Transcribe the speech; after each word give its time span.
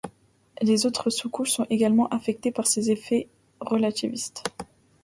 Les 0.63 0.87
autres 0.87 1.11
sous-couches 1.11 1.51
sont 1.51 1.67
également 1.69 2.07
affectées 2.07 2.51
par 2.51 2.65
ces 2.65 2.89
effets 2.89 3.27
relativistes. 3.59 4.41